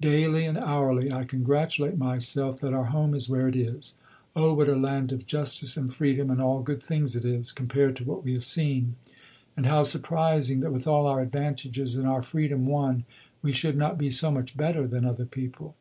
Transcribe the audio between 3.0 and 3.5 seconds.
is where